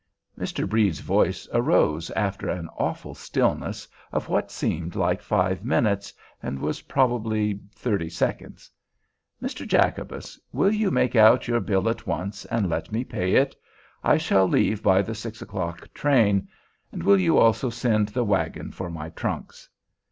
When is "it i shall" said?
13.35-14.47